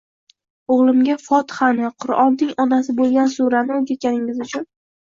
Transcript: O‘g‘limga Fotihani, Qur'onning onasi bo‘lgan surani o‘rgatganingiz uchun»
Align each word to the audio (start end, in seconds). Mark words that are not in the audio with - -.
O‘g‘limga 0.75 1.17
Fotihani, 1.25 1.91
Qur'onning 2.07 2.55
onasi 2.67 2.99
bo‘lgan 3.03 3.35
surani 3.39 3.79
o‘rgatganingiz 3.79 4.47
uchun» 4.51 4.73